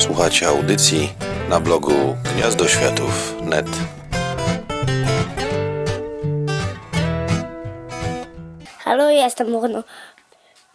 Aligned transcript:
Słuchacie 0.00 0.48
audycji 0.48 1.12
na 1.48 1.60
blogu 1.60 1.92
gniazdoświatów.net. 2.34 3.66
Halo, 8.78 9.10
jestem 9.10 9.46
Bruno 9.46 9.84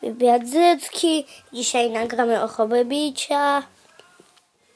Biadzycki. 0.03 1.25
Dzisiaj 1.53 1.91
nagramy 1.91 2.43
ochobę 2.43 2.85
bicia. 2.85 3.63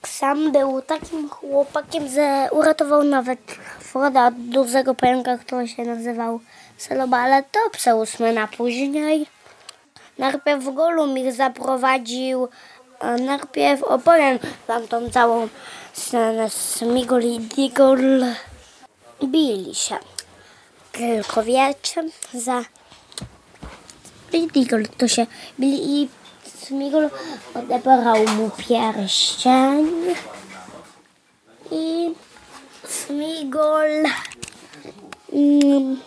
Sam 0.05 0.51
był 0.51 0.81
takim 0.81 1.29
chłopakiem, 1.29 2.07
że 2.07 2.47
uratował 2.51 3.03
nawet 3.03 3.39
Froda 3.79 4.27
od 4.27 4.33
dużego 4.35 4.95
pająka, 4.95 5.37
który 5.37 5.67
się 5.67 5.83
nazywał 5.83 6.39
Seloba, 6.77 7.17
ale 7.17 7.43
to 7.43 7.59
przełóżmy 7.71 8.33
na 8.33 8.47
później. 8.47 9.25
Najpierw 10.17 10.73
Golum 10.75 11.17
ich 11.17 11.33
zaprowadził. 11.33 12.47
A 12.99 13.17
Najpierw 13.17 13.83
opowiem 13.83 14.39
wam 14.67 14.87
tą 14.87 15.09
całą 15.09 15.47
scenę. 15.93 16.49
Smigol 16.49 17.23
i 17.23 17.39
Digol 17.39 18.25
bili 19.23 19.75
się. 19.75 19.97
Tylko 20.91 21.43
wiecie, 21.43 22.03
za 22.33 22.63
Digol 24.53 24.87
to 24.97 25.07
się 25.07 25.27
bili 25.59 26.01
i 26.01 26.09
Smigol 26.65 27.09
odebrał 27.55 28.27
mu 28.37 28.49
pierścień 28.57 29.87
i 31.71 32.13
Smigol 32.87 33.89
mm, 35.33 35.99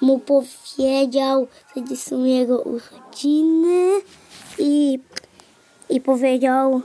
mu 0.00 0.18
powiedział, 0.18 1.46
że 1.90 1.96
są 1.96 2.24
jego 2.24 2.58
urodziny 2.62 4.00
i, 4.58 4.98
i 5.92 6.00
powiedział, 6.00 6.82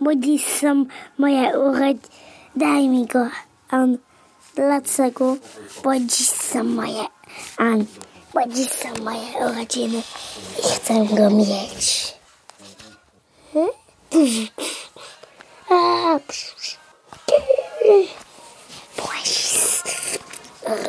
bo 0.00 0.14
dziś 0.14 0.46
są 0.46 0.84
moje 1.18 1.58
urodziny, 1.58 2.08
daj 2.56 2.88
mi 2.88 3.06
go. 3.06 3.28
A 3.70 3.76
on, 3.76 3.98
dlaczego? 4.54 5.36
Bo 5.84 5.98
dziś 5.98 6.28
są 6.28 6.64
moje, 6.64 7.04
a 7.56 7.62
on, 7.62 7.86
bo 8.34 8.40
dziś 8.46 8.68
są 8.68 9.04
moje 9.04 9.50
urodziny 9.50 10.02
i 10.58 10.62
chcę 10.62 11.04
go 11.04 11.30
mieć. 11.30 12.14
Hmm? 13.52 13.70
A, 15.70 16.18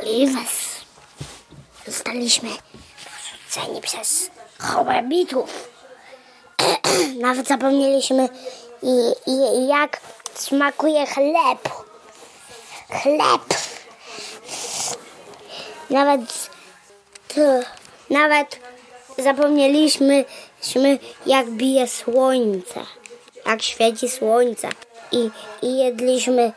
Rivas. 0.04 0.70
Zostaliśmy 1.86 2.50
porzuceni 2.50 3.81
przez 3.81 4.30
chorobitów. 4.59 5.78
Nawet 7.22 7.47
zapomnieliśmy 7.47 8.30
i, 8.83 9.13
i, 9.27 9.67
jak 9.67 10.02
smakuje 10.35 11.05
chleb. 11.05 11.69
Chleb. 12.89 13.41
Nawet 15.89 16.49
to, 17.27 17.41
nawet 18.09 18.59
zapomnieliśmy 19.17 20.25
śmy, 20.61 20.99
jak 21.25 21.49
bije 21.49 21.88
słońce. 21.88 22.80
Jak 23.45 23.61
świeci 23.61 24.09
słońce. 24.09 24.69
I, 25.11 25.30
i 25.61 25.77
jedliśmy 25.77 26.52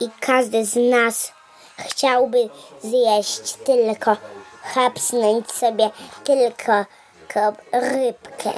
i 0.00 0.08
każdy 0.20 0.64
z 0.64 0.90
nas 0.90 1.32
chciałby 1.78 2.48
zjeść 2.82 3.52
tylko, 3.52 4.16
chapsnąć 4.62 5.52
sobie 5.52 5.90
tylko 6.24 6.72
ko- 7.34 7.56
rybkę. 7.72 8.52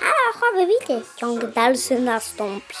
A 0.00 0.38
chowy 0.38 0.66
wity, 0.66 1.02
ciąg 1.16 1.46
dalszy 1.46 1.98
nastąpi. 1.98 2.74